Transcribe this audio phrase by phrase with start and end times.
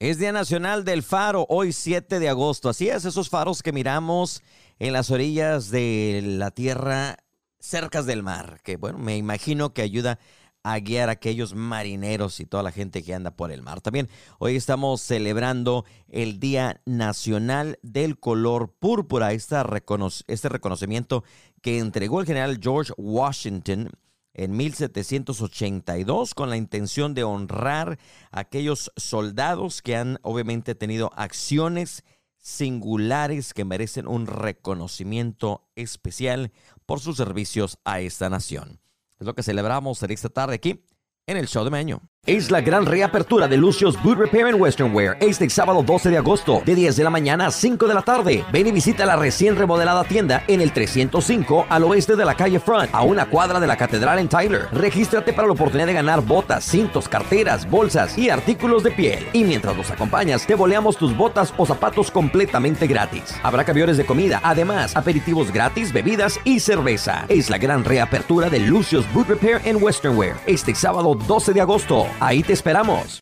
[0.00, 2.68] Es Día Nacional del Faro, hoy 7 de agosto.
[2.68, 4.44] Así es, esos faros que miramos
[4.78, 7.16] en las orillas de la tierra,
[7.58, 10.20] cercas del mar, que bueno, me imagino que ayuda
[10.62, 13.80] a guiar a aquellos marineros y toda la gente que anda por el mar.
[13.80, 14.08] También
[14.38, 21.24] hoy estamos celebrando el Día Nacional del Color Púrpura, este reconocimiento
[21.60, 23.90] que entregó el general George Washington
[24.34, 27.98] en 1782 con la intención de honrar
[28.30, 32.04] a aquellos soldados que han obviamente tenido acciones
[32.38, 36.52] singulares que merecen un reconocimiento especial
[36.86, 38.80] por sus servicios a esta nación.
[39.18, 40.84] Es lo que celebramos en esta tarde aquí
[41.26, 42.00] en el show de Meño.
[42.28, 46.18] Es la gran reapertura de Lucio's Boot Repair and Western Wear este sábado 12 de
[46.18, 48.44] agosto de 10 de la mañana a 5 de la tarde.
[48.52, 52.60] Ven y visita la recién remodelada tienda en el 305 al oeste de la calle
[52.60, 54.68] Front, a una cuadra de la catedral en Tyler.
[54.72, 59.26] Regístrate para la oportunidad de ganar botas, cintos, carteras, bolsas y artículos de piel.
[59.32, 63.34] Y mientras nos acompañas, te boleamos tus botas o zapatos completamente gratis.
[63.42, 67.24] Habrá camiones de comida, además aperitivos gratis, bebidas y cerveza.
[67.30, 71.62] Es la gran reapertura de Lucio's Boot Repair and Western Wear este sábado 12 de
[71.62, 72.06] agosto.
[72.20, 73.20] Ahí te esperamos.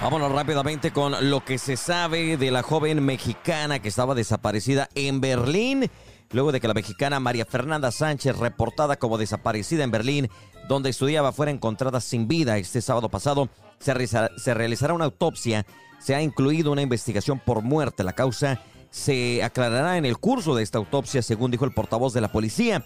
[0.00, 5.20] Vámonos rápidamente con lo que se sabe de la joven mexicana que estaba desaparecida en
[5.20, 5.90] Berlín.
[6.30, 10.28] Luego de que la mexicana María Fernanda Sánchez, reportada como desaparecida en Berlín,
[10.68, 13.48] donde estudiaba, fuera encontrada sin vida este sábado pasado,
[13.80, 15.66] se, se realizará una autopsia.
[15.98, 18.04] Se ha incluido una investigación por muerte.
[18.04, 22.20] La causa se aclarará en el curso de esta autopsia, según dijo el portavoz de
[22.20, 22.84] la policía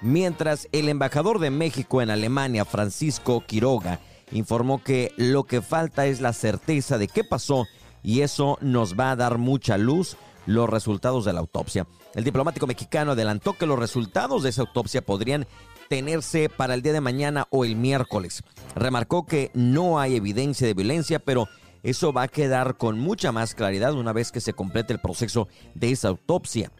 [0.00, 4.00] mientras el embajador de México en Alemania, Francisco Quiroga,
[4.32, 7.66] informó que lo que falta es la certeza de qué pasó
[8.02, 11.86] y eso nos va a dar mucha luz los resultados de la autopsia.
[12.14, 15.46] El diplomático mexicano adelantó que los resultados de esa autopsia podrían
[15.88, 18.42] tenerse para el día de mañana o el miércoles.
[18.74, 21.48] Remarcó que no hay evidencia de violencia, pero
[21.82, 25.48] eso va a quedar con mucha más claridad una vez que se complete el proceso
[25.74, 26.72] de esa autopsia.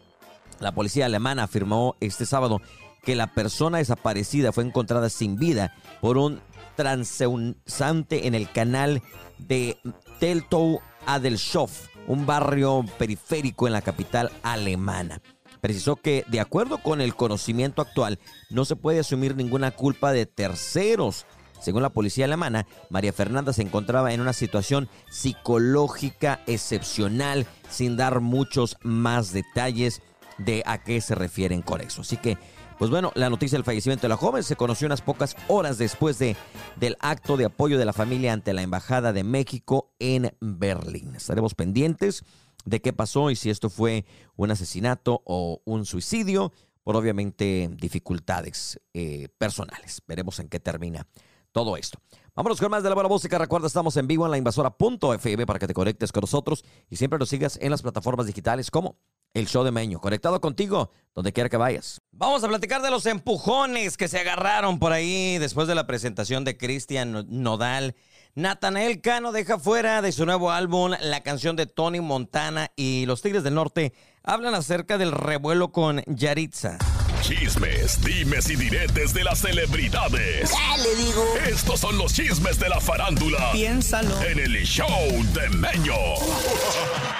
[0.59, 2.61] La policía alemana afirmó este sábado
[3.07, 6.41] que la persona desaparecida fue encontrada sin vida por un
[6.75, 9.01] transeunzante en el canal
[9.37, 9.77] de
[10.19, 15.21] Teltow Adelshof, un barrio periférico en la capital alemana.
[15.61, 18.19] Precisó que, de acuerdo con el conocimiento actual,
[18.49, 21.25] no se puede asumir ninguna culpa de terceros.
[21.61, 28.19] Según la policía alemana, María Fernanda se encontraba en una situación psicológica excepcional, sin dar
[28.19, 30.01] muchos más detalles
[30.37, 32.01] de a qué se refieren con eso.
[32.01, 32.37] Así que
[32.77, 36.19] pues bueno, la noticia del fallecimiento de la joven se conoció unas pocas horas después
[36.19, 36.35] de,
[36.75, 41.15] del acto de apoyo de la familia ante la Embajada de México en Berlín.
[41.15, 42.23] Estaremos pendientes
[42.65, 44.05] de qué pasó y si esto fue
[44.35, 46.51] un asesinato o un suicidio,
[46.83, 50.01] por obviamente dificultades eh, personales.
[50.07, 51.05] Veremos en qué termina
[51.51, 51.99] todo esto.
[52.35, 53.37] Vámonos con más de la buena música.
[53.37, 57.17] Recuerda, estamos en vivo en la invasora.fm para que te conectes con nosotros y siempre
[57.17, 58.99] nos sigas en las plataformas digitales como
[59.33, 61.99] el show de Meño, conectado contigo donde quiera que vayas.
[62.11, 66.45] Vamos a platicar de los empujones que se agarraron por ahí después de la presentación
[66.45, 67.95] de Cristian Nodal.
[68.35, 73.23] Natanael Cano deja fuera de su nuevo álbum la canción de Tony Montana y los
[73.23, 73.93] Tigres del Norte
[74.23, 76.77] hablan acerca del revuelo con Yaritza.
[77.21, 80.51] Chismes, dimes y diretes de las celebridades.
[80.77, 81.25] le digo?
[81.49, 83.53] Estos son los chismes de la farándula.
[83.53, 84.21] Piénsalo.
[84.21, 84.87] En el show
[85.33, 85.95] de Meño.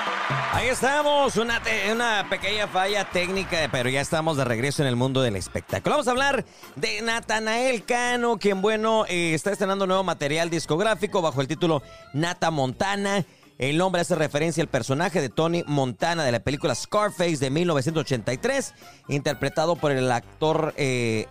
[0.54, 5.22] Ahí estamos, una, una pequeña falla técnica, pero ya estamos de regreso en el mundo
[5.22, 5.96] del espectáculo.
[5.96, 11.42] Vamos a hablar de Natanael Cano, quien, bueno, eh, está estrenando nuevo material discográfico bajo
[11.42, 13.26] el título Nata Montana.
[13.58, 18.74] El nombre hace referencia al personaje de Tony Montana de la película Scarface de 1983,
[19.10, 21.28] interpretado por el actor eh,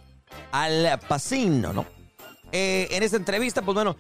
[0.53, 1.87] Al Pacino, ¿no?
[2.53, 3.97] Eh, en esta entrevista, pues bueno,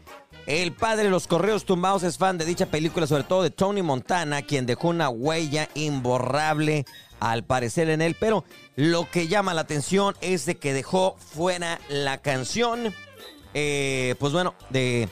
[0.46, 3.82] el padre de los correos tumbados es fan de dicha película, sobre todo de Tony
[3.82, 6.86] Montana, quien dejó una huella imborrable
[7.18, 8.44] al parecer en él, pero
[8.76, 12.94] lo que llama la atención es de que dejó fuera la canción,
[13.54, 15.08] eh, pues bueno, de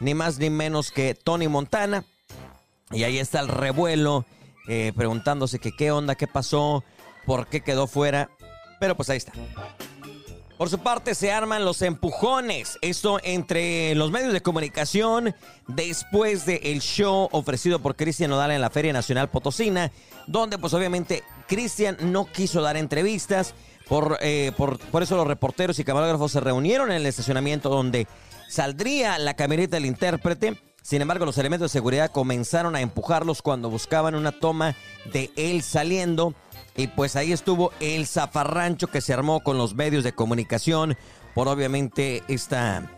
[0.00, 2.04] ni más ni menos que Tony Montana.
[2.90, 4.24] Y ahí está el revuelo,
[4.68, 6.84] eh, preguntándose que qué onda, qué pasó,
[7.26, 8.30] por qué quedó fuera.
[8.80, 9.32] Pero pues ahí está.
[10.58, 12.78] Por su parte, se arman los empujones.
[12.82, 15.36] Esto entre los medios de comunicación
[15.68, 19.92] después del show ofrecido por Cristian Nodal en la Feria Nacional Potosina,
[20.26, 23.54] donde pues obviamente Cristian no quiso dar entrevistas.
[23.88, 28.08] Por, eh, por, por eso los reporteros y camarógrafos se reunieron en el estacionamiento donde
[28.48, 30.58] saldría la camioneta del intérprete
[30.88, 34.74] sin embargo, los elementos de seguridad comenzaron a empujarlos cuando buscaban una toma
[35.12, 36.32] de él saliendo.
[36.78, 40.96] Y pues ahí estuvo el zafarrancho que se armó con los medios de comunicación
[41.34, 42.88] por obviamente esta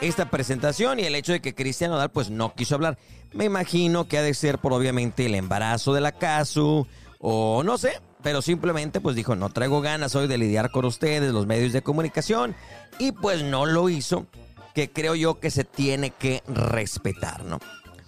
[0.00, 2.98] esta presentación y el hecho de que Cristian Nodal pues no quiso hablar.
[3.32, 6.88] Me imagino que ha de ser por obviamente el embarazo de la Casu
[7.20, 11.32] o no sé, pero simplemente pues dijo, no traigo ganas hoy de lidiar con ustedes,
[11.32, 12.56] los medios de comunicación,
[12.98, 14.26] y pues no lo hizo,
[14.74, 17.60] que creo yo que se tiene que respetar, ¿no?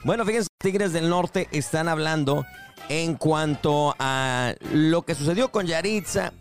[0.04, 2.44] Bueno, fíjense, Tigres del Norte están hablando
[2.88, 6.32] en cuanto a lo que sucedió con Yaritza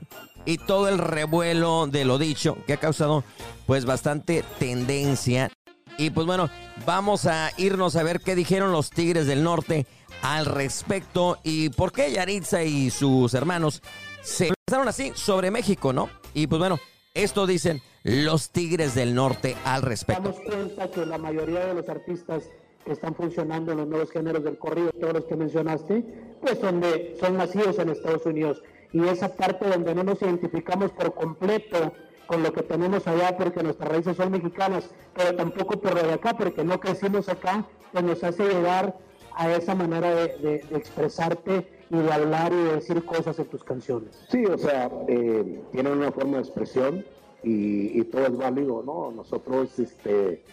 [0.46, 3.24] y todo el revuelo de lo dicho, que ha causado
[3.66, 5.52] pues bastante tendencia.
[5.98, 6.50] Y pues bueno,
[6.86, 9.86] vamos a irnos a ver qué dijeron los Tigres del Norte
[10.22, 13.82] al respecto y por qué Yaritza y sus hermanos
[14.22, 16.10] se expresaron así sobre México, ¿no?
[16.34, 16.80] Y pues bueno,
[17.14, 20.24] esto dicen los Tigres del Norte al respecto.
[20.24, 22.44] Damos cuenta que la mayoría de los artistas
[22.86, 26.04] están funcionando en los nuevos géneros del corrido, todos los que mencionaste,
[26.42, 28.64] pues son, de, son nacidos en Estados Unidos.
[28.92, 31.94] Y esa parte donde no nos identificamos por completo
[32.28, 36.14] con lo que tenemos allá, porque nuestras raíces son mexicanas, pero tampoco por lo de
[36.14, 38.98] acá, porque no crecimos acá, pues nos hace llegar
[39.36, 44.26] a esa manera de, expresarte y de hablar y de decir cosas en tus canciones.
[44.30, 47.06] Sí, o sea, eh, tienen una forma de expresión
[47.44, 49.12] y, todo es válido, ¿no?
[49.12, 50.44] Nosotros este,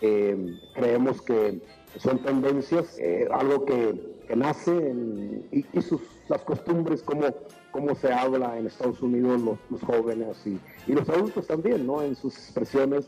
[0.00, 1.60] eh, creemos que
[1.98, 4.94] son tendencias, eh, algo que, nace
[5.52, 7.34] y, sus, las costumbres, como
[7.70, 9.40] cómo se habla en Estados Unidos
[9.70, 12.02] los, jóvenes y, y, los adultos también, ¿no?
[12.02, 13.06] En sus expresiones.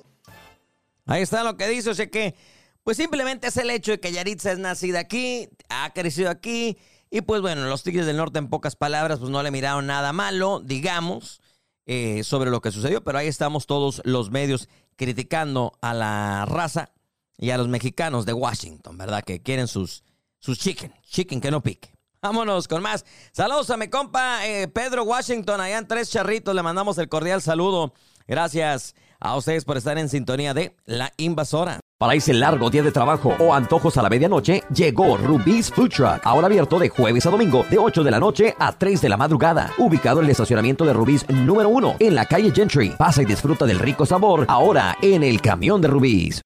[1.04, 2.34] Ahí está lo que dice, o sea que
[2.82, 6.78] pues simplemente es el hecho de que Yaritza es nacida aquí, ha crecido aquí,
[7.10, 10.12] y pues bueno, los Tigres del Norte en pocas palabras pues no le miraron nada
[10.12, 11.42] malo, digamos,
[11.86, 16.92] eh, sobre lo que sucedió, pero ahí estamos todos los medios criticando a la raza
[17.40, 19.24] y a los mexicanos de Washington, ¿verdad?
[19.24, 20.04] Que quieren sus,
[20.38, 21.94] sus chicken, chicken que no pique.
[22.22, 23.06] Vámonos con más.
[23.32, 27.40] Saludos a mi compa eh, Pedro Washington, allá en Tres Charritos, le mandamos el cordial
[27.40, 27.94] saludo.
[28.28, 31.80] Gracias a ustedes por estar en sintonía de La Invasora.
[31.98, 36.20] Para ese largo día de trabajo o antojos a la medianoche, llegó Rubí's Food Truck.
[36.24, 39.16] Ahora abierto de jueves a domingo, de 8 de la noche a 3 de la
[39.18, 39.70] madrugada.
[39.78, 42.90] Ubicado en el estacionamiento de Rubí's número 1, en la calle Gentry.
[42.98, 46.40] Pasa y disfruta del rico sabor, ahora en el camión de Rubí's.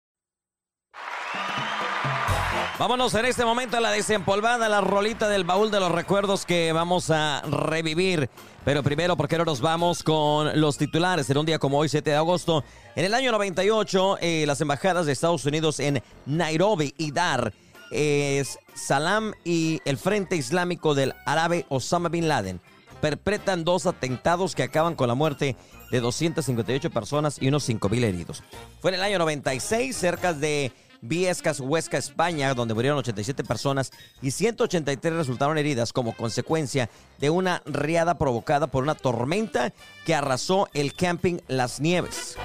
[2.77, 6.73] Vámonos en este momento a la desempolvada, la rolita del baúl de los recuerdos que
[6.73, 8.29] vamos a revivir.
[8.65, 11.31] Pero primero, ¿por qué no nos vamos con los titulares?
[11.31, 12.65] En un día como hoy, 7 de agosto,
[12.97, 17.53] en el año 98, eh, las embajadas de Estados Unidos en Nairobi y Dar,
[17.93, 22.61] es Salam y el Frente Islámico del Árabe Osama Bin Laden
[23.01, 25.57] perpetran dos atentados que acaban con la muerte
[25.91, 28.43] de 258 personas y unos 5.000 heridos.
[28.81, 30.73] Fue en el año 96, cerca de
[31.07, 33.91] Viescas, Huesca, España, donde murieron 87 personas
[34.23, 39.75] y 183 resultaron heridas como consecuencia de una riada provocada por una tormenta
[40.07, 42.37] que arrasó el camping Las Nieves.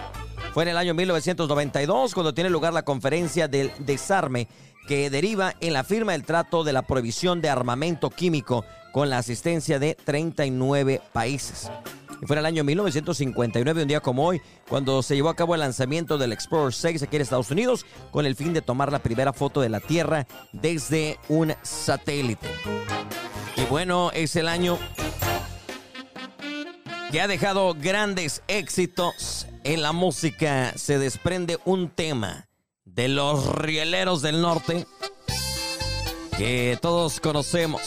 [0.54, 4.50] Fue en el año 1992 cuando tiene lugar la conferencia del desarme
[4.90, 9.20] que deriva en la firma del trato de la prohibición de armamento químico con la
[9.20, 11.70] asistencia de 39 países.
[12.22, 15.56] Y fue en el año 1959, un día como hoy, cuando se llevó a cabo
[15.56, 19.00] el lanzamiento del Explorer 6 aquí en Estados Unidos, con el fin de tomar la
[19.00, 22.48] primera foto de la Tierra desde un satélite.
[23.56, 24.78] Y bueno, es el año
[27.12, 30.74] que ha dejado grandes éxitos en la música.
[30.76, 32.48] Se desprende un tema
[32.86, 34.86] de los rieleros del norte
[36.38, 37.82] que todos conocemos.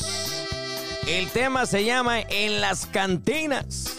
[1.07, 3.92] El tema se llama En las cantinas.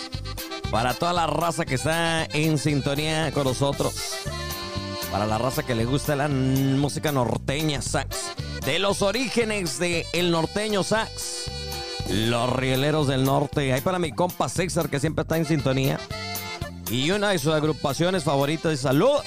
[0.73, 3.93] Para toda la raza que está en sintonía con nosotros.
[5.11, 8.31] Para la raza que le gusta la música norteña sax.
[8.65, 11.43] De los orígenes de el norteño sax.
[12.09, 13.71] Los rieleros del norte.
[13.71, 15.99] Ahí para mi compa César que siempre está en sintonía.
[16.89, 18.79] Y una de sus agrupaciones favoritas.
[18.79, 19.23] Saludos.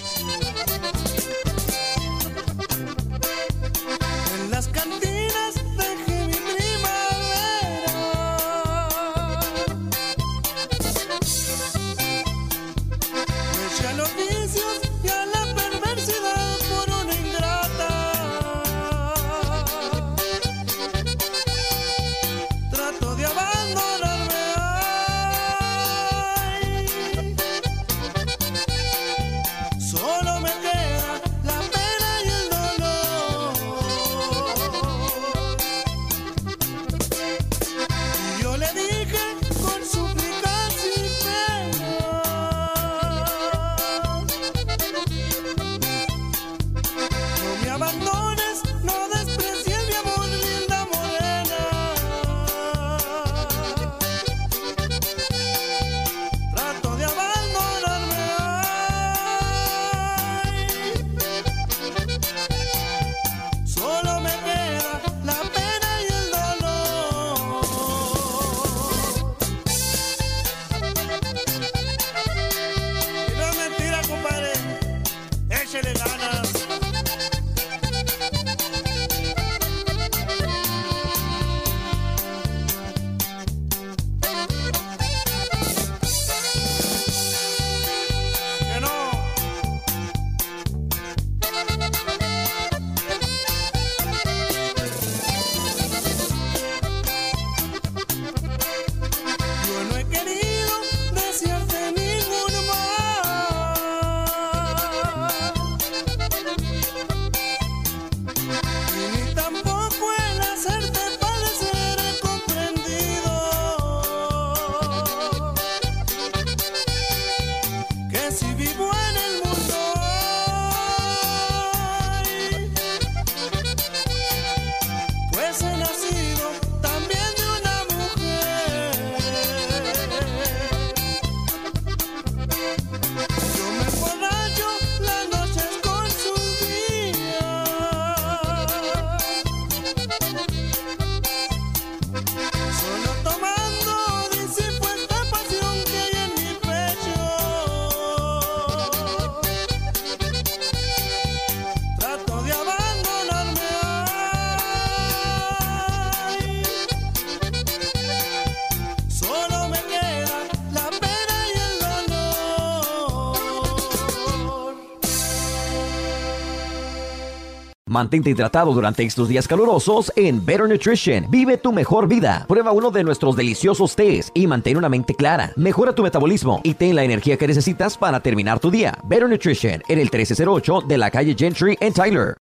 [167.96, 171.30] Mantente hidratado durante estos días calurosos en Better Nutrition.
[171.30, 172.44] Vive tu mejor vida.
[172.46, 175.54] Prueba uno de nuestros deliciosos tés y mantén una mente clara.
[175.56, 178.98] Mejora tu metabolismo y ten la energía que necesitas para terminar tu día.
[179.04, 182.36] Better Nutrition en el 1308 de la calle Gentry en Tyler.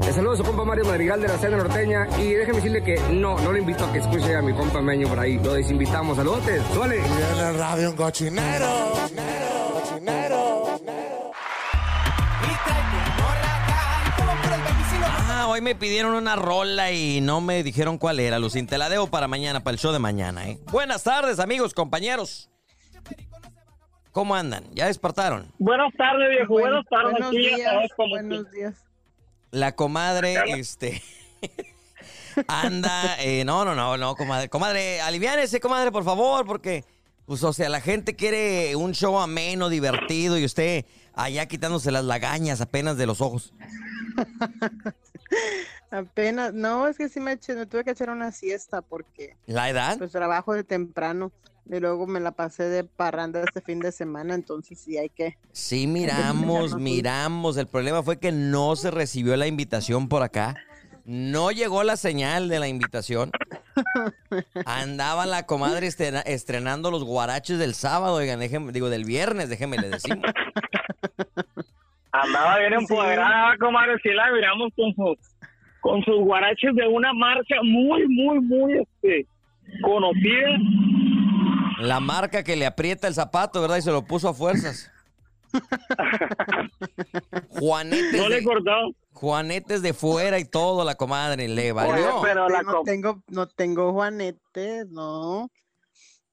[0.00, 3.00] Le saludo a su compa Mario Madrigal de la Cena Norteña y déjeme decirle que
[3.12, 5.38] no, no le invito a que escuche a mi compa Meño por ahí.
[5.38, 6.16] Lo desinvitamos.
[6.16, 6.40] Saludos,
[6.74, 6.96] suele.
[6.96, 8.66] Viene el radio un cochinero.
[8.92, 9.48] cochinero.
[10.10, 10.37] Ah,
[15.48, 18.66] hoy me pidieron una rola y no me dijeron cuál era, Lucín.
[18.66, 20.58] Te la debo para mañana, para el show de mañana, ¿eh?
[20.70, 22.50] Buenas tardes, amigos, compañeros.
[24.12, 24.64] ¿Cómo andan?
[24.74, 25.52] ¿Ya despertaron?
[25.58, 26.52] Buenas tardes, viejo.
[26.54, 27.12] Buenas tardes.
[27.12, 28.74] Buenos días, buenos días.
[29.50, 31.02] La comadre, este.
[32.48, 33.16] anda.
[33.20, 34.48] eh, no, no, no, no, comadre.
[34.48, 36.84] Comadre, aliviánese, comadre, por favor, porque.
[37.26, 42.04] Pues, o sea, la gente quiere un show ameno, divertido, y usted allá quitándose las
[42.04, 43.52] lagañas apenas de los ojos.
[45.90, 49.70] Apenas, no, es que sí me, eché- me tuve que echar una siesta porque ¿La
[49.70, 49.96] edad?
[49.98, 51.32] pues trabajo de temprano
[51.70, 55.36] y luego me la pasé de parranda este fin de semana, entonces sí hay que...
[55.52, 57.56] Sí, miramos, miramos.
[57.56, 60.54] El problema fue que no se recibió la invitación por acá.
[61.04, 63.30] No llegó la señal de la invitación.
[64.66, 69.78] Andaba la comadre estrena- estrenando los guaraches del sábado, oigan, déjeme- digo, del viernes, déjeme
[69.78, 70.18] le decimos.
[72.22, 73.96] Andaba bien empoderada, comadre.
[74.02, 75.18] Sí, la miramos con sus,
[75.80, 79.26] con sus guaraches de una marca muy, muy, muy este,
[79.82, 80.58] conocida.
[81.80, 83.76] La marca que le aprieta el zapato, ¿verdad?
[83.76, 84.90] Y se lo puso a fuerzas.
[87.50, 88.72] Juanetes, No le cortó.
[89.12, 92.20] Juanetes de fuera y todo, la comadre, le valió.
[92.22, 95.48] pero la no com- tengo, no tengo juanetes, no.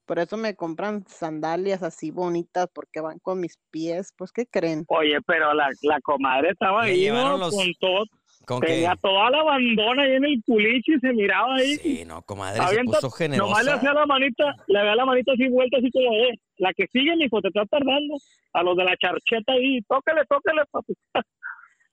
[0.06, 4.84] Por eso me compran sandalias así bonitas porque van con mis pies, pues ¿qué creen?
[4.88, 7.38] Oye, pero la, la comadre estaba Le ahí, llevaron ¿no?
[7.38, 8.04] los- Con todo.
[8.46, 8.66] ¿Con qué?
[8.68, 11.74] Tenía toda la bandona ahí en el culichi y se miraba ahí.
[11.78, 13.74] Sí, no, comadre, se Avienta- puso Nomás le generosa.
[13.74, 17.16] hacía la manita, le veía la manita así vuelta, así como, eh, la que sigue,
[17.16, 18.14] mijo, te está tardando.
[18.52, 20.94] A los de la charcheta ahí, tócale, tócale, papi.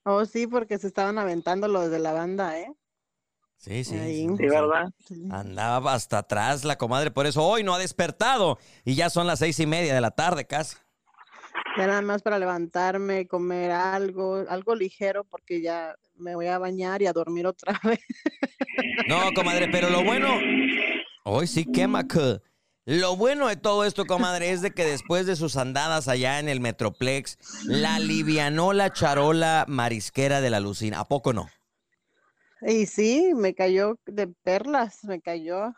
[0.05, 2.67] Oh, sí, porque se estaban aventando los de la banda, ¿eh?
[3.63, 3.95] Sí, sí.
[3.95, 4.27] Ahí.
[4.27, 4.45] sí.
[4.45, 4.91] ¿verdad?
[5.31, 8.59] Andaba hasta atrás la comadre, por eso hoy no ha despertado.
[8.83, 10.75] Y ya son las seis y media de la tarde casi.
[11.77, 17.01] Ya nada más para levantarme, comer algo, algo ligero porque ya me voy a bañar
[17.01, 17.99] y a dormir otra vez.
[19.07, 20.27] No, comadre, pero lo bueno.
[21.23, 22.41] Hoy sí quema que.
[22.85, 26.49] Lo bueno de todo esto, comadre, es de que después de sus andadas allá en
[26.49, 30.99] el Metroplex, la alivianó la charola marisquera de la Lucina.
[30.99, 31.47] ¿A poco no?
[32.65, 35.73] Y sí, me cayó de perlas, me cayó.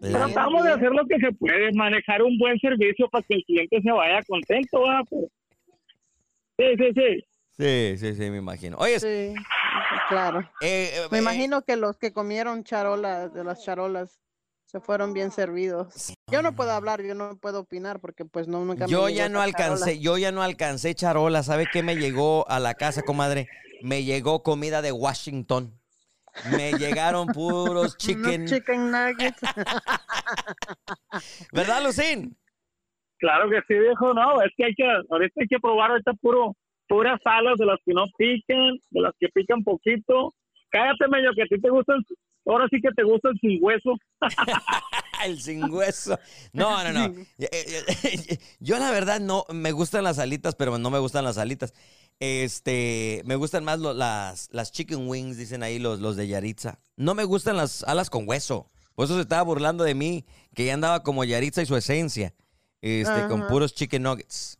[0.00, 3.44] Bien, Tratamos de hacer lo que se puede, manejar un buen servicio para que el
[3.44, 4.78] cliente se vaya contento,
[6.58, 7.24] Sí, sí, sí.
[7.58, 8.76] Sí, sí, sí, me imagino.
[8.78, 9.34] Oye, Sí,
[10.08, 10.40] claro.
[10.60, 14.20] eh, eh, Me eh, imagino que los que comieron charolas, de las charolas,
[14.66, 16.14] se fueron bien servidos.
[16.30, 19.28] Yo no puedo hablar, yo no puedo opinar porque pues no nunca me Yo ya
[19.28, 20.02] no alcancé, charola.
[20.02, 21.42] yo ya no alcancé charola.
[21.42, 23.48] ¿Sabe qué me llegó a la casa, comadre?
[23.82, 25.78] Me llegó comida de Washington.
[26.50, 28.46] Me llegaron puros chicken.
[28.46, 29.40] chicken nuggets.
[31.52, 32.36] ¿Verdad, Lucín?
[33.18, 36.54] Claro que sí, viejo, no, es que hay que, ahorita hay que probar ahorita puro,
[36.86, 40.34] puras salas de las que no pican, de las que pican poquito.
[40.68, 42.04] Cállate, medio que a ti te gustan,
[42.44, 43.94] ahora sí que te gustan sin hueso.
[45.24, 46.18] El sin hueso.
[46.52, 47.14] No, no, no.
[47.38, 51.38] Eh, eh, Yo la verdad no, me gustan las alitas, pero no me gustan las
[51.38, 51.72] alitas.
[52.18, 56.78] Este, me gustan más lo- las, las chicken wings, dicen ahí los, los de Yaritza.
[56.96, 58.70] No me gustan las alas con hueso.
[58.94, 62.34] Por eso se estaba burlando de mí, que ya andaba como Yaritza y su esencia,
[62.80, 64.58] este, con puros chicken nuggets.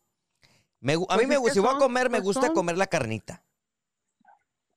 [0.80, 2.54] Me a Pues mí me es gusta, si voy a comer, me pues gusta son-
[2.54, 3.42] comer la carnita.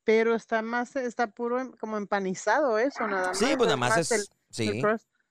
[0.06, 3.38] Pero está más, está puro como empanizado eso, nada más.
[3.38, 4.82] Sí, pues nada más es, el sí.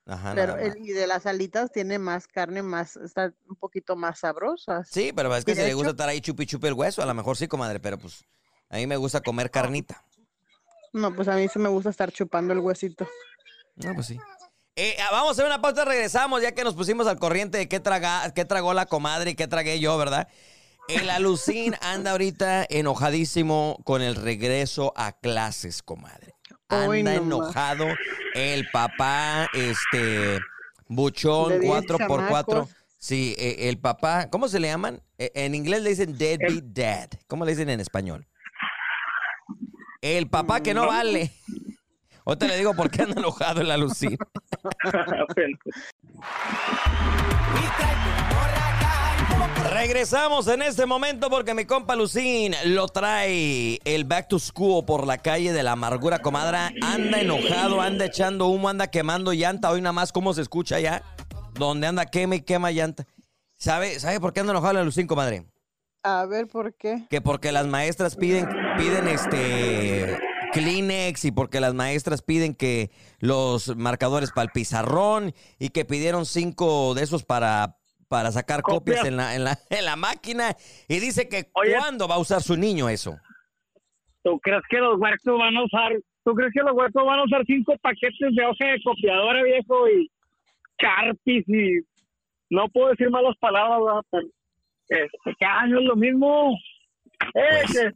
[0.08, 4.18] Ajá, Pero el, y de las alitas tiene más carne, más, está un poquito más
[4.18, 4.88] sabrosas.
[4.90, 7.02] Sí, pero es que si de le gusta hecho- estar ahí chupi chupi el hueso,
[7.02, 8.24] a lo mejor sí, comadre, pero pues
[8.70, 10.04] a mí me gusta comer carnita.
[10.92, 13.06] No, pues a mí sí me gusta estar chupando el huesito.
[13.76, 14.18] No, pues sí.
[14.74, 17.68] Eh, ah, vamos a hacer una pausa, regresamos, ya que nos pusimos al corriente de
[17.68, 20.28] qué, traga, qué tragó la comadre y qué tragué yo, ¿verdad?
[20.88, 26.34] El alucín anda ahorita enojadísimo con el regreso a clases, comadre.
[26.70, 27.26] Hoy Anda nomás.
[27.26, 27.86] enojado
[28.34, 30.38] el papá, este,
[30.86, 31.98] buchón De diez 4x4.
[31.98, 32.68] chamacos.
[32.98, 35.00] Sí, eh, el papá, ¿cómo se le llaman?
[35.18, 37.08] Eh, en inglés le dicen deadbeat dad.
[37.26, 38.26] ¿Cómo le dicen en español?
[40.02, 41.32] El papá que no vale.
[42.26, 44.18] Ahorita le digo por qué anda enojado el alucín.
[49.70, 55.06] Regresamos en este momento porque mi compa Lucín lo trae el back to school por
[55.06, 56.72] la calle de la amargura, comadra.
[56.82, 59.70] Anda enojado, anda echando humo, anda quemando llanta.
[59.70, 61.02] Hoy nada más cómo se escucha ya.
[61.54, 63.06] Donde anda quema y quema llanta.
[63.56, 65.46] ¿Sabe, ¿Sabe por qué anda enojado la Lucín, comadre?
[66.02, 67.06] A ver, ¿por qué?
[67.08, 70.18] Que porque las maestras piden, piden este
[70.52, 76.26] Kleenex y porque las maestras piden que los marcadores para el pizarrón y que pidieron
[76.26, 79.06] cinco de esos para, para sacar copias, Copias.
[79.06, 80.56] en, la, en, la, en la máquina
[80.88, 81.74] y dice que Oye.
[81.76, 83.16] cuándo va a usar su niño eso.
[84.24, 85.92] ¿Tú crees que los huercos van a usar,
[86.24, 89.88] tú crees que los huercos van a usar cinco paquetes de hoja de copiadora, viejo,
[89.88, 90.10] y
[90.80, 91.80] Sharpies y
[92.50, 94.02] no puedo decir malas palabras, ¿verdad?
[94.10, 96.50] pero este, cada año es lo mismo.
[97.34, 97.90] Eh, que-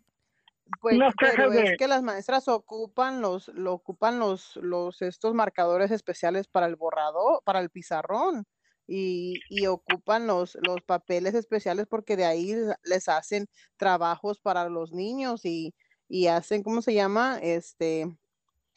[0.80, 5.34] Pues, Unas pero de- es que las maestras ocupan los, lo ocupan los, los estos
[5.34, 8.44] marcadores especiales para el borrador, para el pizarrón.
[8.86, 14.92] Y, y ocupan los, los papeles especiales porque de ahí les- hacen trabajos para los
[14.92, 15.74] niños y,
[16.08, 17.38] y hacen, ¿cómo se llama?
[17.40, 18.06] Este,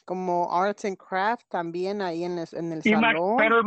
[0.06, 3.36] como arts and craft también ahí en el, en el salón.
[3.38, 3.62] pero,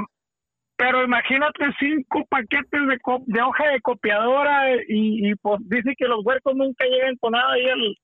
[0.77, 6.24] pero imagínate cinco paquetes de, de hoja de copiadora y, y pues dice que los
[6.24, 7.96] huercos nunca llegan con nada ahí el,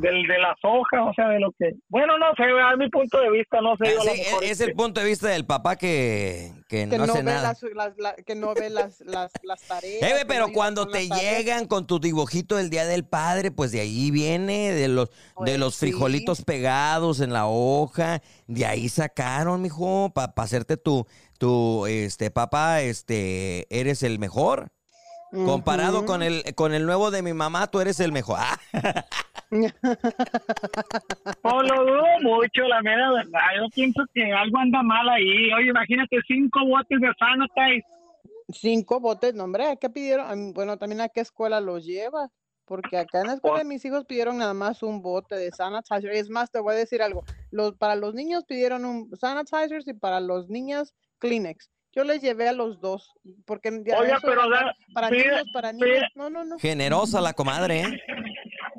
[0.00, 1.72] del, de las hojas, o sea, de lo que...
[1.88, 3.92] Bueno, no sé, a mi punto de vista, no sé.
[3.92, 6.98] yo Ah, Sí, mejor, es el este, punto de vista del papá que, que que
[6.98, 7.42] no no hace ve nada.
[7.52, 10.02] las, las- la- que no ve las, las, las tareas.
[10.02, 13.80] Eh, no pero cuando te llegan con tu dibujito del Día del Padre, pues de
[13.80, 15.86] ahí viene, de los, de Pues los sí.
[15.86, 21.06] frijolitos pegados en la hoja, de ahí sacaron, mijo, para hacerte tu,
[21.38, 24.70] tu, este, papá, este, eres el mejor.
[25.32, 28.38] Comparado con el, con el nuevo de mi mamá, tú eres el mejor.
[29.50, 29.56] Ah,
[31.42, 33.40] Oh, lo dudo mucho, la mera verdad.
[33.58, 35.52] Yo pienso que algo anda mal ahí.
[35.52, 37.86] Oye, imagínate cinco botes de Sanitize.
[38.52, 40.52] Cinco botes, no, hombre, ¿a qué pidieron?
[40.52, 42.28] Bueno, también a qué escuela los lleva,
[42.64, 46.10] porque acá en la escuela de mis hijos pidieron nada más un bote de sanitizer.
[46.12, 49.94] Es más, te voy a decir algo, los, para los niños pidieron un sanitizers y
[49.94, 51.70] para los niños Kleenex.
[51.92, 53.12] Yo les llevé a los dos,
[53.46, 56.58] porque ya Oiga, pero era da- para pide- niños, para pide- niños, no, no, no.
[56.58, 58.00] generosa la comadre, ¿eh?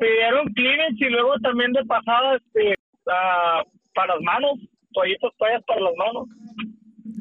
[0.02, 2.76] Pidieron Kleenex y luego también de pasada este,
[3.08, 3.62] ah,
[3.94, 4.54] para las manos.
[4.94, 6.28] Toallitas, toallas para las manos.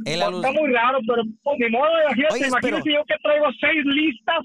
[0.06, 1.90] El está muy raro, pero pues, ni modo.
[2.06, 4.38] Imagínate, Oye, imagínate pero- yo que traigo seis listas.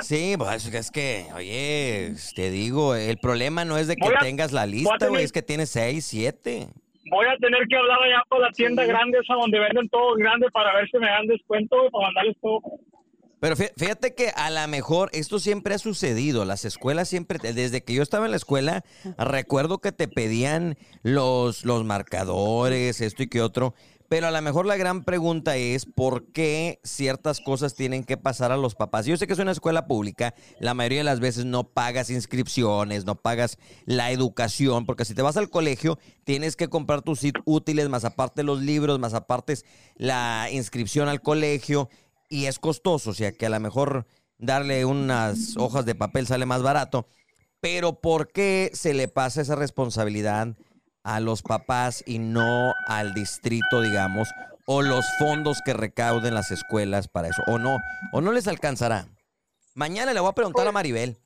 [0.00, 4.52] Sí, pues es que, oye, te digo, el problema no es de que a- tengas
[4.52, 6.68] la lista, güey, tener- es que tienes seis, siete.
[7.10, 8.88] Voy a tener que hablar allá por la tienda Sí.
[8.88, 12.60] grande esa donde venden todo grande para ver si me dan descuento para mandarles todo.
[13.44, 16.46] Pero fí- fíjate que a lo mejor esto siempre ha sucedido.
[16.46, 18.86] Las escuelas siempre, desde que yo estaba en la escuela,
[19.18, 23.74] recuerdo que te pedían los, los marcadores, esto y que otro.
[24.08, 28.50] Pero a lo mejor la gran pregunta es por qué ciertas cosas tienen que pasar
[28.50, 29.04] a los papás.
[29.04, 33.04] Yo sé que es una escuela pública, la mayoría de las veces no pagas inscripciones,
[33.04, 37.88] no pagas la educación, porque si te vas al colegio tienes que comprar tus útiles,
[37.88, 39.54] más aparte los libros, más aparte
[39.96, 41.88] la inscripción al colegio
[42.34, 44.06] y es costoso, o sea que a lo mejor
[44.38, 47.06] darle unas hojas de papel sale más barato.
[47.60, 50.48] Pero ¿por qué se le pasa esa responsabilidad
[51.04, 54.28] a los papás y no al distrito, digamos,
[54.66, 57.40] o los fondos que recauden las escuelas para eso?
[57.46, 57.78] ¿O no?
[58.12, 59.06] ¿O no les alcanzará?
[59.76, 61.16] Mañana le voy a preguntar a Maribel.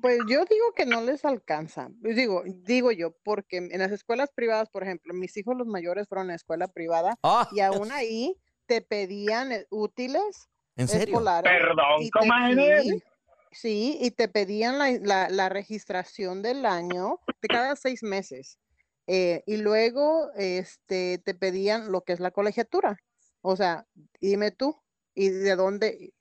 [0.00, 1.90] Pues yo digo que no les alcanza.
[2.02, 6.08] Pues Digo, digo yo, porque en las escuelas privadas, por ejemplo, mis hijos los mayores
[6.08, 8.36] fueron a escuela privada Ah, y aún ahí
[8.72, 11.14] te pedían eh, útiles ¿En serio?
[11.16, 11.52] escolares.
[11.52, 12.82] Perdón, y te- comadre.
[12.82, 13.02] sí,
[13.50, 18.58] sí, y te pedían la, la- la registración del año de cada seis meses.
[19.06, 22.96] Eh, y luego este, te pedían lo que es la colegiatura.
[23.42, 23.84] O sea,
[24.20, 24.80] dime tú,
[25.14, 26.14] ¿y de dónde?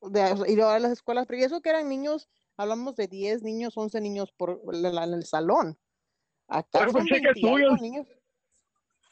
[0.00, 4.00] De, y ahora las escuelas, pero eso que eran niños, hablamos de 10 niños, 11
[4.00, 5.78] niños por la- la- en el salón.
[6.48, 7.80] Acá Pero son pensé que 20 y algo suyos.
[7.82, 8.06] niños.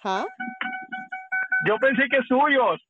[0.03, 0.27] ¿Ah?
[1.65, 2.81] Yo pensé que suyos.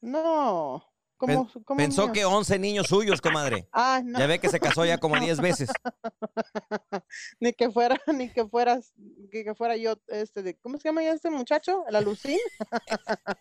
[0.00, 0.82] No.
[1.18, 3.68] Pen- ¿Cómo, cómo Pensó que 11 niños suyos, comadre.
[3.72, 4.18] Ah, no.
[4.18, 5.70] Ya ve que se casó ya como 10 veces.
[7.40, 8.92] ni que fuera, ni que fueras,
[9.30, 11.84] que, que fuera yo, este, de, ¿cómo se llama ya este muchacho?
[11.90, 12.38] ¿La Lucín?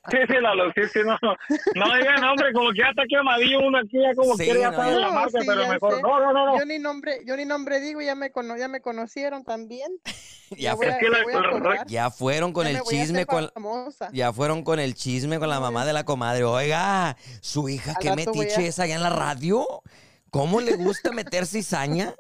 [0.10, 1.36] Sí, sí, la luz, sí, no, no,
[1.76, 4.72] no digan nombre, como que ya está quemadillo uno aquí, ya como Sí, quiere, ya
[4.72, 6.02] no, sabe la No, marca, sí, pero ya mejor, sé.
[6.02, 6.60] no, no, no.
[6.60, 9.92] Yo ni nombre, yo ni nombre digo, ya me cono, ya me conocieron también.
[10.58, 11.18] Ya, fue- a, que la-
[12.12, 13.50] fueron con ya el chisme con...
[13.54, 14.10] famosa.
[14.14, 16.44] Ya fueron con el chisme con la mamá de la comadre.
[16.44, 19.66] Oiga, su hija, Al qué metiche a- es allá en la radio.
[20.32, 22.14] ¿Cómo le gusta meter cizaña?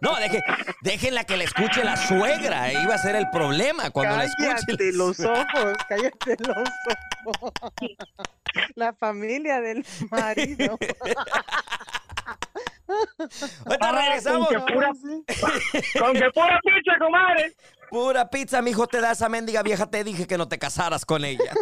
[0.00, 0.40] No, deje,
[0.80, 2.72] déjenla que le escuche la suegra.
[2.72, 4.48] Iba a ser el problema cuando la escuche.
[4.66, 6.68] Cállate los ojos, cállate los
[7.26, 7.52] ojos.
[8.74, 10.78] La familia del marido.
[13.66, 14.48] Ahorita Ah, regresamos.
[14.48, 14.88] Con que pura,
[16.00, 17.54] con que pura pizza, comadre.
[17.90, 19.86] Pura pizza, mijo, te da esa mendiga vieja.
[19.86, 21.52] Te dije que no te casaras con ella.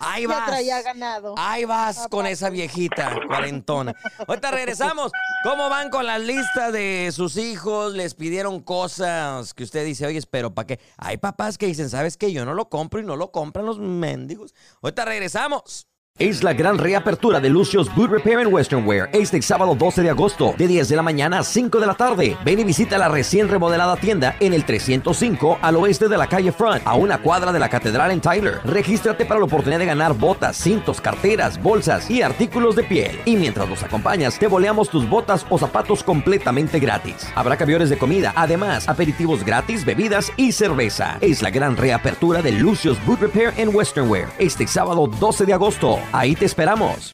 [0.00, 0.46] Ahí Ya vas.
[0.46, 1.34] traía ganado.
[1.38, 3.94] Ahí vas con esa viejita cuarentona.
[4.26, 5.12] Ahorita regresamos.
[5.44, 7.94] ¿Cómo van con las listas de sus hijos?
[7.94, 10.80] ¿Les pidieron cosas que usted dice, oye, pero para qué?
[10.96, 12.32] Hay papás que dicen, ¿sabes qué?
[12.32, 14.54] Yo no lo compro y no lo compran los mendigos.
[14.82, 15.86] Ahorita regresamos.
[16.18, 20.10] Es la gran reapertura de Lucio's Boot Repair and Western Wear este sábado 12 de
[20.10, 22.36] agosto de 10 de la mañana a 5 de la tarde.
[22.44, 26.50] Ven y visita la recién remodelada tienda en el 305 al oeste de la calle
[26.50, 28.58] Front, a una cuadra de la catedral en Tyler.
[28.64, 33.20] Regístrate para la oportunidad de ganar botas, cintos, carteras, bolsas y artículos de piel.
[33.24, 37.28] Y mientras nos acompañas, te boleamos tus botas o zapatos completamente gratis.
[37.36, 41.16] Habrá camiones de comida, además aperitivos gratis, bebidas y cerveza.
[41.20, 45.52] Es la gran reapertura de Lucio's Boot Repair and Western Wear este sábado 12 de
[45.52, 46.00] agosto.
[46.12, 47.12] Ahí te esperamos.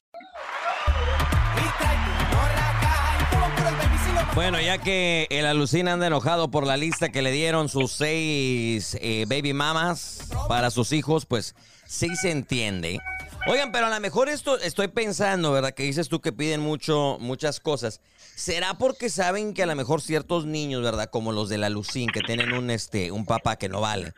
[4.34, 8.98] Bueno, ya que el alucina anda enojado por la lista que le dieron sus seis
[9.00, 11.54] eh, baby mamas para sus hijos, pues
[11.86, 12.98] sí se entiende.
[13.46, 15.72] Oigan, pero a lo mejor esto estoy pensando, ¿verdad?
[15.72, 18.00] Que dices tú que piden mucho, muchas cosas.
[18.34, 21.10] ¿Será porque saben que a lo mejor ciertos niños, ¿verdad?
[21.10, 24.14] Como los de la Lucín, que tienen un este, un papá que no vale,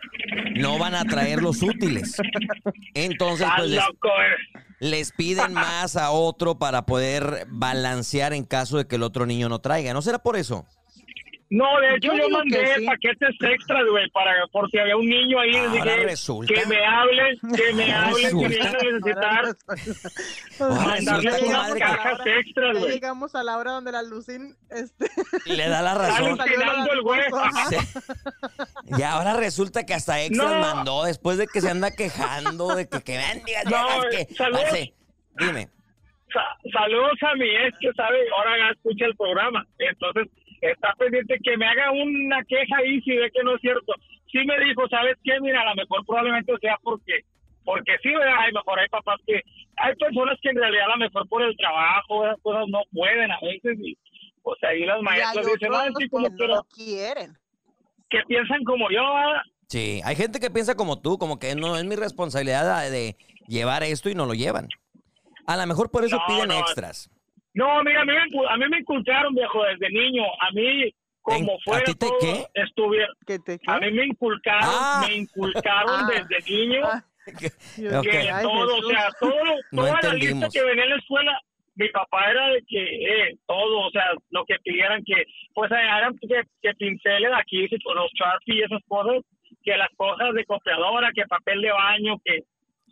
[0.55, 2.17] no van a traer los útiles.
[2.95, 4.66] Entonces, pues les, eh.
[4.79, 9.49] Les piden más a otro para poder balancear en caso de que el otro niño
[9.49, 9.93] no traiga.
[9.93, 10.65] ¿No será por eso?
[11.49, 12.87] No, de hecho Yo yo, mandé que sí.
[12.87, 15.55] paquetes extras, güey, para por si había un niño ahí.
[15.57, 16.53] Ahora dije, resulta.
[16.53, 19.45] que me hablen, que me Ahora hablen, que vienen a necesitar.
[20.59, 22.93] Ahora mandarle unas cajas extras, Ya güey.
[22.95, 25.07] llegamos a la hora donde la Lucín este,
[25.47, 26.41] Le da la Está razón.
[26.41, 27.21] alucinando el güey.
[27.69, 27.77] Sí.
[28.99, 30.59] Y ahora resulta que hasta extras No.
[30.61, 34.65] mandó después de que se anda quejando de que, que bendigas No, que saludos.
[35.39, 35.69] Dime.
[36.33, 39.65] Sa- saludos a mi ex que sabe, ahora ya escucha el programa.
[39.79, 40.27] Entonces,
[40.61, 43.93] está pendiente que me haga una queja ahí si ve que no es cierto.
[44.31, 45.41] Sí me dijo, ¿sabes qué?
[45.41, 47.21] Mira, a lo mejor probablemente sea porque,
[47.65, 48.35] porque sí, ¿verdad?
[48.41, 49.41] Hay mejor hay papás que,
[49.77, 53.31] hay personas que en realidad a lo mejor por el trabajo, esas cosas no pueden
[53.31, 53.97] a veces y
[54.43, 57.37] pues ahí las maestras dicen, no, otros sí, como que quiero, no quieren.
[58.11, 59.43] que piensan como yo, ¿verdad?
[59.69, 63.17] Sí, hay gente que piensa como tú, como que no es mi responsabilidad de
[63.49, 64.69] llevar esto y no lo llevan.
[65.49, 66.59] A lo mejor por eso No, piden no.
[66.61, 67.11] extras.
[67.57, 70.23] No, mira, a mí, me a mí me inculcaron, viejo, desde niño.
[70.41, 70.93] A mí,
[71.23, 75.05] como ¿En- fue todo, te a mí me inculcaron, Ah.
[75.09, 76.09] me inculcaron Ah.
[76.29, 77.03] desde niño Ah,
[78.03, 79.33] que Ay, todo, o sea, todo,
[79.73, 81.41] No toda la lista que venía en la escuela,
[81.75, 86.17] mi papá era de que eh, todo, o sea, lo que pidieran que, pues eran
[86.19, 89.23] que, que pinceles aquí, los Sharpie y esas cosas,
[89.65, 92.41] que las cosas de copiadora, que papel de baño, que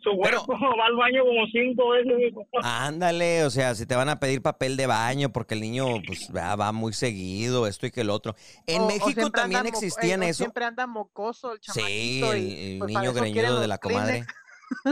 [0.05, 2.33] su Pero- huerco va al baño como cinco veces.
[2.63, 6.31] Ándale, o sea, si te van a pedir papel de baño porque el niño pues
[6.33, 8.35] va, va muy seguido, esto y que el otro.
[8.67, 10.43] En o- México también existían eh, eso.
[10.43, 14.25] Siempre anda mocoso el Sí, el, y, el pues, niño greñudo de la comadre.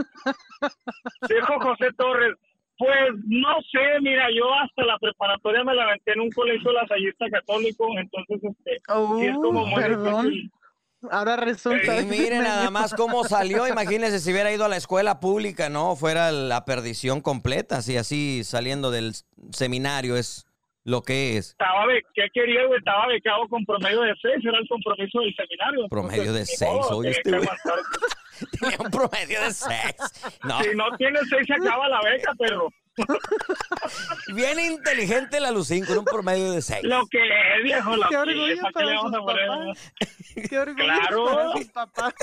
[1.30, 2.36] Dijo José Torres,
[2.78, 7.30] pues no sé, mira, yo hasta la preparatoria me la aventé en un colegio lasallista
[7.30, 10.30] católico, entonces este, sí es como muy perdón.
[10.30, 10.52] difícil.
[11.12, 12.02] Ahora resulta.
[12.02, 13.68] Y mire nada más cómo salió.
[13.68, 15.96] Imagínese si hubiera ido a la escuela pública, ¿no?
[15.96, 17.82] Fuera la perdición completa.
[17.82, 19.14] Si así saliendo del
[19.52, 20.46] seminario es
[20.86, 21.50] lo que es.
[21.52, 22.78] Estaba be- ¿Qué quería, güey?
[22.80, 25.88] Estaba becado con promedio de seis, era el compromiso del seminario.
[25.90, 28.50] Promedio de Entonces, seis, ni modo, oye, tenía este güey.
[28.60, 29.96] Tenía un promedio de seis.
[30.44, 32.68] No, Si no tienes seis, se acaba la beca, perro.
[34.36, 36.84] bien inteligente la Lucín con un promedio de seis.
[36.84, 38.60] Lo que es, viejo, lo Qué orgullo es.
[38.60, 39.36] ¿Para qué sus papás.
[40.52, 41.26] Orgullo Claro.
[41.26, 42.14] para sus papás.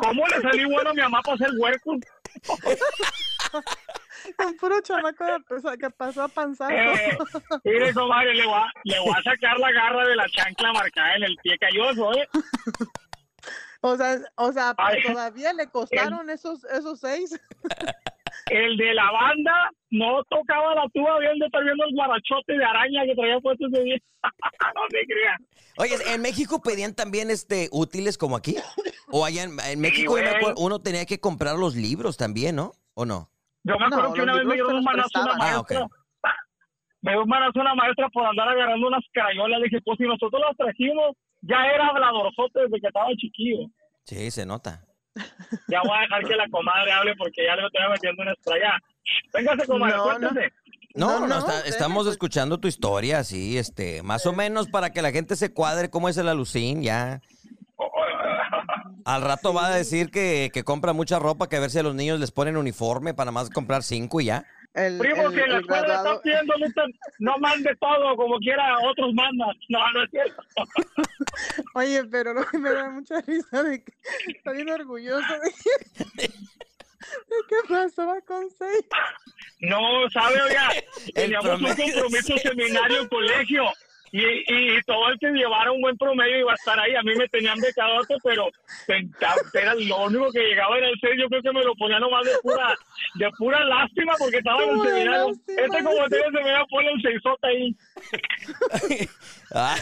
[0.00, 1.96] ¿Cómo le salí bueno a mi mamá para hacer huercos?
[4.38, 5.24] Un puro chamaco
[5.78, 6.72] que pasó a panzazo.
[6.72, 7.16] Eh,
[7.64, 11.14] mire, comadre, le voy, a, le voy a sacar la garra de la chancla marcada
[11.16, 12.28] en el pie calloso, ¿eh?
[13.82, 15.02] O sea, o sea, Ay.
[15.04, 17.38] todavía le costaron esos, esos seis.
[18.50, 22.64] El de la banda no tocaba la tuba, bien de estar viendo el guarachote de
[22.64, 23.96] araña que traía puesto ese día.
[24.74, 25.46] no se crean.
[25.78, 28.56] Oye, ¿en México pedían también este útiles como aquí?
[29.10, 30.16] O allá en, en México
[30.56, 32.72] uno tenía que comprar los libros también, ¿no?
[32.94, 33.28] ¿O no?
[33.64, 35.54] Yo me acuerdo No, que una vez me dieron un manazo una prestaban.
[35.54, 35.86] Ah, maestra.
[37.02, 39.58] Me dio un manazo una maestra por andar agarrando unas crayolas.
[39.58, 43.68] Le dije, pues si nosotros las trajimos, ya era habladorzote desde que estaba chiquillo.
[44.04, 44.85] Sí, se nota.
[45.68, 48.34] Ya voy a dejar que la comadre hable porque ya le estoy metiendo una.
[48.60, 48.78] Ya.
[49.32, 50.18] Véngase, comadre, No, no.
[50.28, 50.52] cuéntese.
[50.94, 54.68] No, no, No, está- no, estamos deja- escuchando tu historia, sí, este, más o menos
[54.68, 57.20] para que la gente se cuadre cómo es el alucín, ya.
[59.04, 61.82] Al rato va a decir que, que compra mucha ropa, que a ver si a
[61.82, 64.44] los niños les ponen uniforme para más comprar cinco y ya.
[64.74, 66.54] El, Primo, el- si en la el escuela graduado- está pidiendo,
[67.20, 69.54] no mande todo, como quiera, otros mandan.
[69.68, 70.42] No, no es cierto.
[71.76, 73.92] Oye, pero lo que me da mucha risa de que
[74.28, 76.28] está bien orgulloso de que, de
[77.48, 78.86] que pasaba con seis.
[79.60, 80.40] No, ¿sabe?
[80.40, 80.70] Oiga,
[81.08, 83.64] El teníamos un compromiso seminario en colegio.
[84.16, 86.94] Y, y, y todo el que llevara un buen promedio iba a estar ahí.
[86.94, 88.48] A mí me tenían becadote, pero
[89.52, 91.12] era lo único que llegaba era el 6.
[91.20, 92.74] Yo creo que me lo ponía nomás de pura,
[93.16, 95.30] de pura lástima porque estaba en el seminario.
[95.46, 97.76] Este como tiene se me iba a poner el seisota ahí.
[99.54, 99.76] Ah,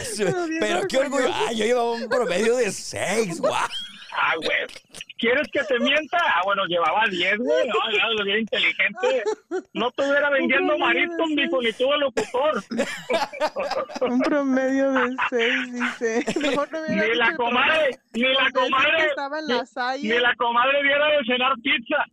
[0.59, 1.27] Pero qué orgullo.
[1.33, 3.67] Ah, yo llevaba un promedio de seis, guau.
[4.17, 5.03] Ah, güey.
[5.17, 6.17] ¿Quieres que te mienta?
[6.17, 7.67] Ah, bueno, llevaba 10, güey.
[7.67, 9.23] No, ya lo bien inteligente.
[9.73, 11.35] No estuviera vendiendo seis.
[11.35, 12.63] mijo, ni tuve locutor.
[14.01, 16.39] Un promedio de seis, dice.
[16.39, 21.07] Mejor no Ni la comadre, ni la comadre, Estaba en ni, ni la comadre viera
[21.07, 22.05] de cenar pizza.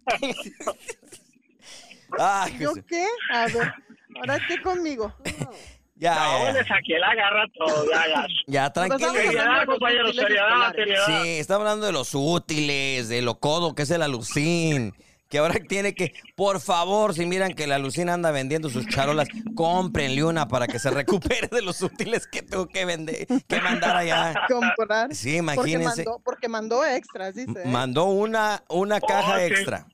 [2.18, 3.06] Ay, ¿Yo qué?
[3.32, 3.74] A ver,
[4.16, 5.14] ahora qué conmigo.
[6.02, 8.26] ya, No, ya, saqué la garra ya, ya.
[8.46, 9.12] Ya, tranquilo.
[9.12, 10.74] Seriedad, compañero, seriedad.
[11.06, 14.92] Sí, está hablando de los útiles, de lo codo que es el alucín.
[15.28, 19.28] Que ahora tiene que, por favor, si miran que el alucín anda vendiendo sus charolas,
[19.54, 23.96] cómprenle una para que se recupere de los útiles que tuvo que vender, que mandar
[23.96, 24.34] allá.
[24.48, 25.14] Comprar.
[25.14, 26.04] Sí, Porque imagínense.
[26.04, 27.62] mandó, porque mandó extras, dice.
[27.62, 27.66] ¿eh?
[27.66, 29.44] Mandó una, una caja sí.
[29.46, 29.86] extra.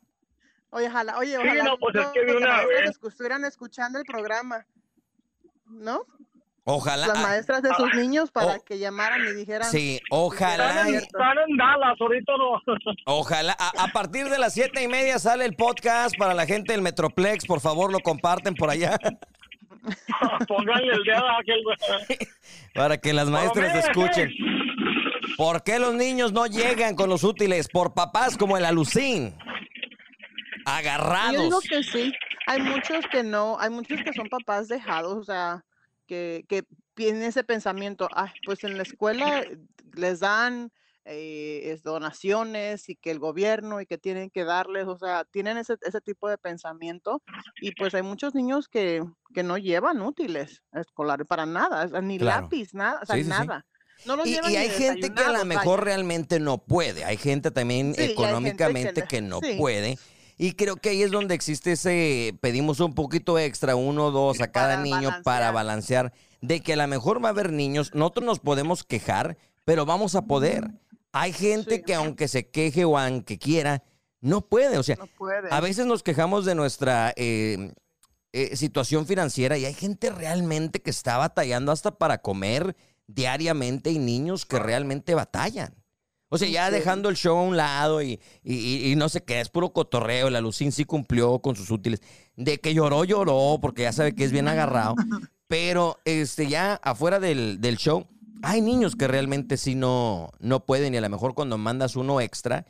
[0.70, 2.90] Oye, ojalá, oye, Sí, ojalá no, pues es que los una vez.
[3.08, 4.66] estuvieran escuchando el programa,
[5.70, 6.02] ¿no?
[6.64, 7.06] Ojalá.
[7.06, 8.64] Las ah, maestras de sus niños para oh.
[8.64, 9.70] que llamaran y dijeran.
[9.70, 10.68] Sí, ojalá.
[10.68, 12.74] Están en, están en Dallas, ahorita no.
[13.06, 13.56] Ojalá.
[13.58, 16.82] A, a partir de las siete y media sale el podcast para la gente del
[16.82, 17.46] Metroplex.
[17.46, 18.98] Por favor, lo comparten por allá
[20.48, 21.62] Pónganle el dedo a aquel
[22.74, 24.30] para que las maestras escuchen.
[25.36, 27.68] ¿Por qué los niños no llegan con los útiles?
[27.68, 29.34] Por papás como el alucín.
[30.64, 31.34] Agarrados.
[31.34, 32.12] Yo digo que sí.
[32.48, 35.64] Hay muchos que no, hay muchos que son papás dejados, o sea,
[36.06, 39.44] que, que tienen ese pensamiento, ah, pues en la escuela
[39.94, 40.70] les dan
[41.04, 45.56] eh, es donaciones y que el gobierno y que tienen que darles, o sea, tienen
[45.58, 47.22] ese, ese tipo de pensamiento
[47.60, 49.02] y pues hay muchos niños que,
[49.34, 52.42] que no llevan útiles escolares para nada, o sea, ni Claro.
[52.42, 53.30] lápiz, nada, o sea, Sí, sí, sí.
[53.30, 53.66] nada.
[54.06, 55.84] No los Y, y hay gente que a lo mejor vaya.
[55.84, 57.04] realmente no puede.
[57.04, 59.56] Hay gente también Sí, gente que económicamente no- que no sí.
[59.58, 59.98] puede.
[60.38, 64.40] Y creo que ahí es donde existe ese, pedimos un poquito extra, uno o dos
[64.40, 66.12] a cada Para niño para balancear.
[66.40, 70.14] de que a lo mejor va a haber niños, nosotros nos podemos quejar, pero vamos
[70.14, 70.70] a poder.
[71.12, 71.82] Hay gente Sí.
[71.82, 73.82] que aunque se queje o aunque quiera,
[74.20, 74.78] no puede.
[74.78, 75.48] O sea, No puede.
[75.50, 77.72] a veces nos quejamos de nuestra eh,
[78.32, 82.76] eh, situación financiera y hay gente realmente que está batallando hasta para comer
[83.08, 85.74] diariamente y niños que realmente batallan.
[86.30, 89.22] O sea, ya dejando el show a un lado y, y- y- y no sé
[89.24, 90.28] qué, es puro cotorreo.
[90.30, 92.02] La Lucín sí cumplió con sus útiles.
[92.36, 94.94] De que lloró, lloró, porque ya sabe que es bien agarrado.
[95.48, 98.06] Pero este, ya afuera del, del show,
[98.42, 102.20] hay niños que realmente sí no, no pueden y a lo mejor cuando mandas uno
[102.20, 102.66] extra,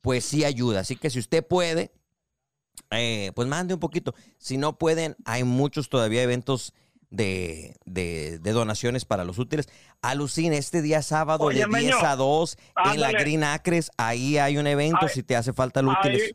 [0.00, 0.80] pues sí ayuda.
[0.80, 1.92] Así que si usted puede,
[2.90, 4.14] eh, pues mande un poquito.
[4.38, 6.72] Si no pueden, hay muchos todavía eventos
[7.12, 9.68] de, de- de donaciones para los útiles.
[10.02, 12.56] Alucine, este día sábado Oye, de 10 Meño, a 2
[12.92, 13.12] en la.
[13.12, 16.32] Green Acres, ahí hay un evento Ay, si te hace falta el útiles.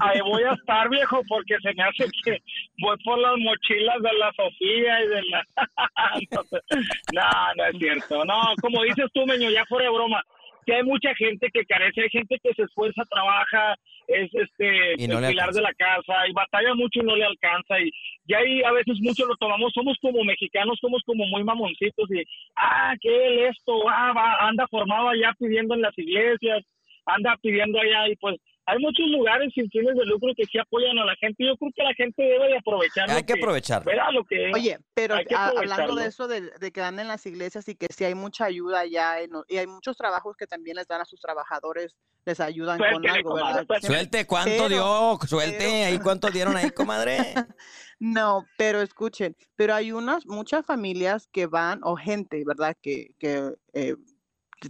[0.00, 2.38] Ahí voy a estar, viejo, porque se me hace que
[2.80, 5.44] voy por las mochilas de la Sofía y de la...
[7.12, 8.24] no, no es cierto.
[8.24, 10.22] No, como dices tú, Meño, ya fuera de broma,
[10.68, 13.74] que hay mucha gente que carece, hay gente que se esfuerza, trabaja,
[14.06, 17.24] es este Y no el pilar de la casa y batalla mucho y no le
[17.24, 17.90] alcanza y,
[18.26, 22.22] y ahí a veces muchos lo tomamos, somos como mexicanos, somos como muy mamoncitos y,
[22.56, 26.62] ah, que él esto, ah, va, anda formado allá pidiendo en las iglesias,
[27.06, 28.36] anda pidiendo allá y pues
[28.70, 31.44] hay muchos lugares sin fines de lucro que sí apoyan a la gente.
[31.46, 33.08] Yo creo que la gente debe de aprovechar.
[33.10, 33.82] Hay lo que aprovechar.
[34.28, 37.68] que, Oye, pero que a- hablando de eso de, de que dan en las iglesias
[37.68, 40.86] y que sí hay mucha ayuda allá en y hay muchos trabajos que también les
[40.86, 43.80] dan a sus trabajadores, les ayudan con algo, comadre, ¿verdad?
[43.86, 45.18] Suelte, ¿cuánto Pero- dio?
[45.26, 47.16] Suelte, pero- ahí cuánto dieron ahí, comadre.
[48.00, 52.76] No, pero escuchen, pero hay unas, muchas familias que van, o gente, ¿verdad?
[52.80, 54.17] Que, que eh, que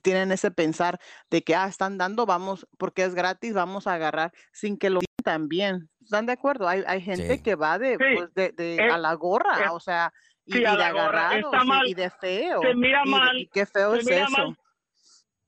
[0.03, 0.99] tienen ese pensar
[1.31, 5.01] de que, ah, están dando, vamos, porque es gratis, vamos a agarrar sin que lo
[5.01, 5.91] digan también.
[6.03, 6.69] ¿Están de acuerdo?
[6.69, 7.43] Hay, hay gente Sí.
[7.43, 10.13] que va de, Sí, pues, de, de es- a la gorra, es- o sea,
[10.45, 12.63] y, sí, y a de está y- de feo.
[12.63, 14.31] se mira y, mal, y qué feo se es mira eso.
[14.47, 14.59] mal.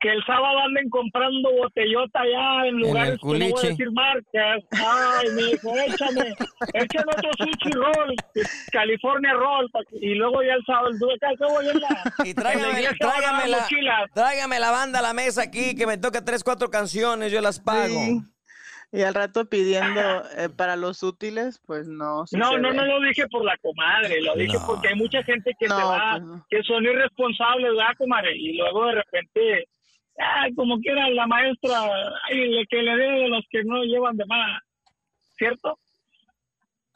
[0.01, 4.65] Que el sábado anden comprando botellota allá en lugares que no voy a decir marcas.
[4.73, 6.35] Ay, me dijo, échame,
[6.73, 8.15] échame otro sushi roll,
[8.73, 12.37] California roll, y luego ya el sábado, tuve que hacer voy en la, Y en
[12.37, 16.71] la tráigame, tráigame, la, tráigame banda a la mesa aquí, que me toca tres, cuatro
[16.71, 17.95] canciones, yo las pago.
[17.95, 18.21] Sí.
[18.93, 20.01] Y al rato pidiendo
[20.37, 22.21] eh, para los útiles, pues no.
[22.21, 24.67] No, se no, no lo dije por la comadre, lo dije No.
[24.67, 26.47] porque hay mucha gente que se No, va, pues no.
[26.51, 28.37] que son irresponsables, ¿verdad, comadre?
[28.37, 29.69] Y luego de repente,
[30.21, 31.83] ay, como quiera la maestra,
[32.29, 34.63] ay, le- que le dé de los que no llevan de más,
[35.37, 35.79] ¿cierto?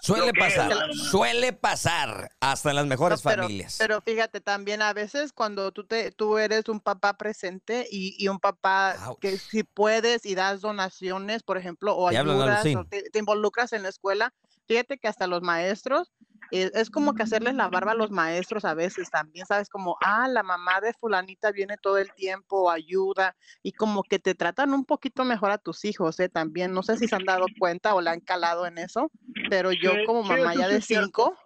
[0.01, 3.77] Suele que- pasar, suele pasar hasta en las mejores No, pero, familias.
[3.79, 8.29] pero fíjate también a veces cuando tú te tú eres un papá presente y, y
[8.29, 9.19] un papá Ouch.
[9.19, 13.73] que si puedes y das donaciones, por ejemplo, o hablan, ayudas o te, te involucras
[13.73, 14.35] en la escuela,
[14.69, 16.13] fíjate que hasta los maestros
[16.55, 19.97] eh, es como que hacerles la barba a los maestros a veces también, sabes, como,
[20.01, 24.73] ah, la mamá de fulanita viene todo el tiempo, ayuda, y como que te tratan
[24.73, 26.29] un poquito mejor a tus hijos, ¿eh?
[26.29, 29.11] También, no sé si se han dado cuenta o le han calado en eso,
[29.51, 31.37] pero yo como mamá ya de es cinco,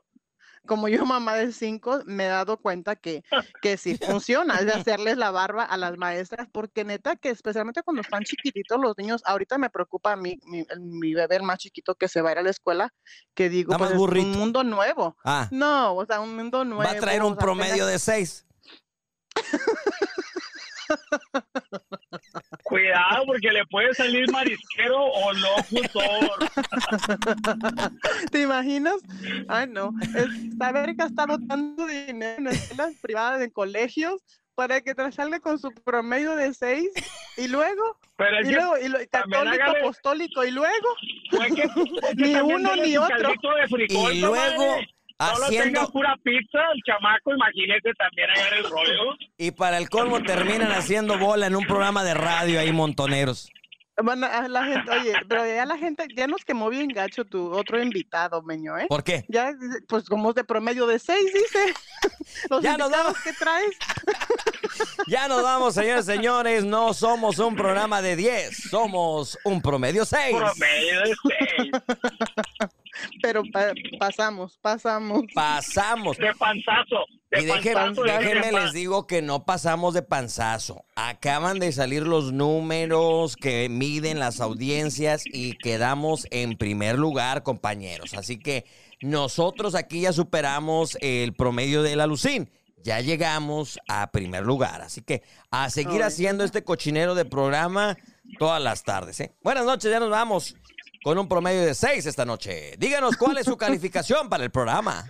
[0.68, 3.24] como yo mamá de cinco, me he dado cuenta que,
[3.62, 7.82] que sí funciona, es de hacerles la barba a las maestras, porque neta que especialmente
[7.82, 11.58] cuando están chiquititos los niños, ahorita me preocupa a mí, mi, mi bebé el más
[11.58, 12.94] chiquito que se va a ir a la escuela,
[13.34, 15.16] que digo, pues es un mundo nuevo.
[15.24, 16.84] Ah, No, o sea, un mundo nuevo.
[16.84, 18.46] va a traer un o sea, promedio apenas- de seis.
[22.68, 26.30] Cuidado porque le puede salir marisquero o locutor.
[28.30, 28.96] ¿Te imaginas?
[29.48, 29.94] Ay, no.
[30.14, 30.28] Es
[30.60, 34.22] haber gastado tanto dinero en escuelas privadas, en colegios,
[34.54, 36.90] para que te salga con su promedio de seis
[37.38, 40.88] y luego, Pero y luego, y lo- católico, hágale- apostólico, y luego,
[41.30, 41.68] que, que
[42.16, 43.16] Ni uno ni otro.
[43.16, 44.76] caldito de frijol, Y luego.
[45.18, 49.16] Solo haciendo- tenga pura pizza, el chamaco, imagínese también agarra el rollo.
[49.36, 53.50] Y para el colmo terminan haciendo bola en un programa de radio ahí montoneros.
[53.96, 57.50] a- a la gente, oye, pero ya la gente, ya nos quemó bien gacho tu
[57.50, 58.86] otro invitado, Meño, ¿eh?
[58.88, 59.24] ¿Por qué?
[59.28, 59.50] Ya,
[59.88, 61.74] pues como es de promedio de seis, dice.
[62.48, 63.20] Los Ya nos invitados vamos.
[63.24, 63.76] que traes.
[65.08, 66.64] Ya nos vamos, señores, señores.
[66.64, 70.36] No somos un programa de 10, somos un promedio 6.
[70.36, 71.70] Promedio de seis.
[73.22, 75.22] Pero pa- pasamos, pasamos.
[75.34, 76.16] Pasamos.
[76.16, 77.04] De panzazo.
[77.30, 80.84] De Y panzazo, déjenme les digo que no pasamos de panzazo.
[80.96, 88.14] Acaban de salir los números que miden las audiencias y quedamos en primer lugar, compañeros.
[88.14, 88.64] Así que
[89.02, 92.50] nosotros aquí ya superamos el promedio de la Lucín.
[92.82, 94.80] Ya llegamos a primer lugar.
[94.80, 97.96] Así que a seguir haciendo este cochinero de programa
[98.38, 99.20] todas las tardes.
[99.20, 99.32] ¿eh?
[99.42, 100.54] Buenas noches, ya nos vamos
[101.02, 102.74] con un promedio de 6 esta noche.
[102.78, 105.06] Díganos cuál es su calificación para el programa.